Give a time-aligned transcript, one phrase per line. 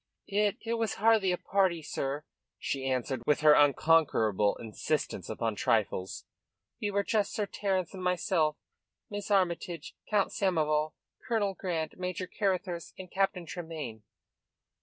[0.25, 2.23] "It it was hardly a party, sir,"
[2.57, 6.25] she answered, with her unconquerable insistence upon trifles.
[6.81, 8.57] "We were just Sir Terence and myself,
[9.11, 10.93] Miss Armytage, Count Samoval,
[11.27, 14.01] Colonel Grant, Major Carruthers and Captain Tremayne."